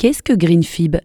[0.00, 0.96] Qu'est-ce que Greenfib?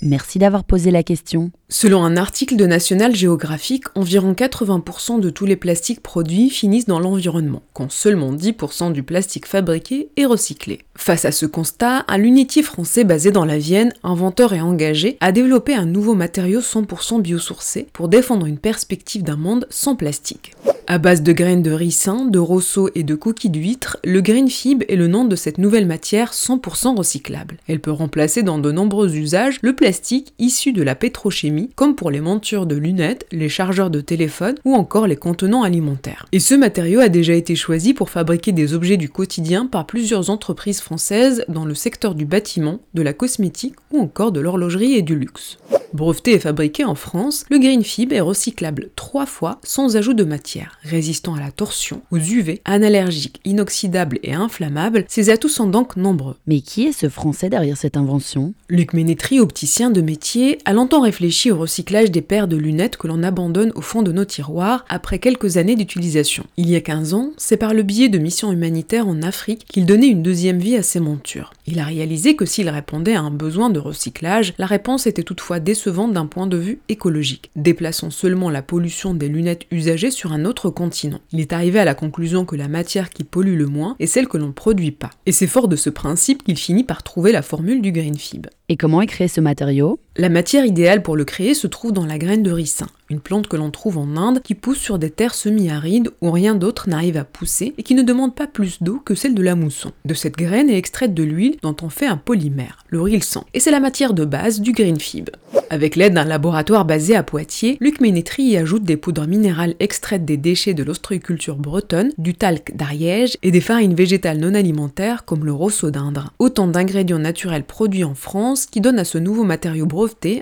[0.00, 1.50] Merci d'avoir posé la question.
[1.68, 7.00] Selon un article de National Geographic, environ 80% de tous les plastiques produits finissent dans
[7.00, 10.82] l'environnement, quand seulement 10% du plastique fabriqué est recyclé.
[10.94, 15.32] Face à ce constat, un lunetier français basé dans la Vienne, inventeur et engagé, a
[15.32, 20.54] développé un nouveau matériau 100% biosourcé pour défendre une perspective d'un monde sans plastique.
[20.88, 24.84] À base de graines de ricin, de roseau et de coquilles d'huître, le green fib
[24.88, 27.56] est le nom de cette nouvelle matière 100% recyclable.
[27.66, 32.12] Elle peut remplacer dans de nombreux usages le plastique issu de la pétrochimie, comme pour
[32.12, 36.26] les montures de lunettes, les chargeurs de téléphone ou encore les contenants alimentaires.
[36.30, 40.30] Et ce matériau a déjà été choisi pour fabriquer des objets du quotidien par plusieurs
[40.30, 45.02] entreprises françaises dans le secteur du bâtiment, de la cosmétique ou encore de l'horlogerie et
[45.02, 45.58] du luxe.
[45.92, 50.24] Breveté et fabriqué en France, le green fib est recyclable trois fois sans ajout de
[50.24, 55.04] matière, résistant à la torsion, aux UV, analergique, inoxydable et inflammable.
[55.08, 56.36] Ses atouts sont donc nombreux.
[56.46, 58.52] Mais qui est ce Français derrière cette invention?
[58.68, 63.06] Luc Ménétry, opticien de métier, a longtemps réfléchi au recyclage des paires de lunettes que
[63.06, 66.44] l'on abandonne au fond de nos tiroirs après quelques années d'utilisation.
[66.56, 69.86] Il y a 15 ans, c'est par le biais de missions humanitaires en Afrique qu'il
[69.86, 71.52] donnait une deuxième vie à ses montures.
[71.66, 75.58] Il a réalisé que s'il répondait à un besoin de recyclage, la réponse était toutefois
[75.60, 75.75] décevante
[76.12, 80.70] d'un point de vue écologique, déplaçant seulement la pollution des lunettes usagées sur un autre
[80.70, 81.20] continent.
[81.32, 84.28] Il est arrivé à la conclusion que la matière qui pollue le moins est celle
[84.28, 85.10] que l'on ne produit pas.
[85.26, 88.46] Et c'est fort de ce principe qu'il finit par trouver la formule du green fib.
[88.68, 89.98] Et comment est créé ce matériau?
[90.18, 93.48] La matière idéale pour le créer se trouve dans la graine de ricin, une plante
[93.48, 97.18] que l'on trouve en Inde qui pousse sur des terres semi-arides où rien d'autre n'arrive
[97.18, 99.92] à pousser et qui ne demande pas plus d'eau que celle de la mousson.
[100.06, 103.60] De cette graine est extraite de l'huile dont on fait un polymère, le rilsan, et
[103.60, 105.28] c'est la matière de base du green fib.
[105.68, 110.24] Avec l'aide d'un laboratoire basé à Poitiers, Luc Ménétry y ajoute des poudres minérales extraites
[110.24, 115.44] des déchets de l'ostréiculture bretonne, du talc d'Ariège et des farines végétales non alimentaires comme
[115.44, 116.32] le rosso d'Indre.
[116.38, 119.86] Autant d'ingrédients naturels produits en France qui donnent à ce nouveau matériau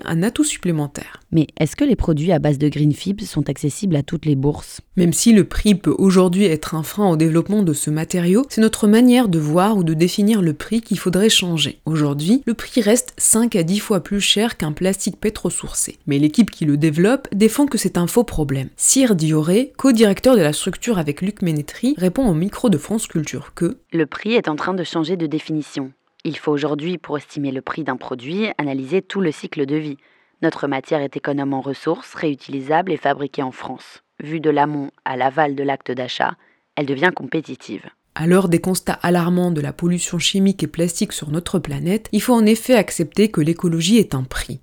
[0.05, 1.21] un atout supplémentaire.
[1.33, 4.81] Mais est-ce que les produits à base de Greenfib sont accessibles à toutes les bourses?
[4.97, 8.61] Même si le prix peut aujourd'hui être un frein au développement de ce matériau, c'est
[8.61, 11.81] notre manière de voir ou de définir le prix qu'il faudrait changer.
[11.87, 15.99] Aujourd'hui, le prix reste 5 à 10 fois plus cher qu'un plastique pétrosourcé.
[16.07, 18.69] Mais l'équipe qui le développe défend que c'est un faux problème.
[18.77, 23.53] Cyr Dioré, co-directeur de la structure avec Luc Ménétry, répond au micro de France Culture
[23.55, 25.93] que Le prix est en train de changer de définition.
[26.27, 29.99] Il faut aujourd'hui, pour estimer le prix d'un produit, analyser tout le cycle de vie.
[30.41, 34.03] Notre matière est économe en ressources, réutilisable et fabriquée en France.
[34.23, 36.35] Vue de l'amont à l'aval de l'acte d'achat,
[36.77, 37.85] elle devient compétitive.
[38.15, 42.23] À l'heure des constats alarmants de la pollution chimique et plastique sur notre planète, il
[42.23, 44.61] faut en effet accepter que l'écologie est un prix.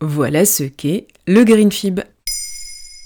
[0.00, 2.00] Voilà ce qu'est le Green Fib.